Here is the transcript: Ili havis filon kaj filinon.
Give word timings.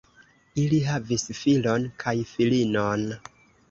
Ili 0.61 0.79
havis 0.87 1.27
filon 1.43 1.87
kaj 2.07 2.19
filinon. 2.35 3.11